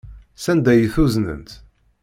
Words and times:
Sanda 0.43 0.69
ay 0.73 0.83
t-uznent? 0.93 1.49